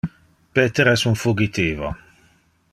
Peter 0.55 0.87
es 0.93 1.05
un 1.11 1.15
fugitivo. 1.25 1.95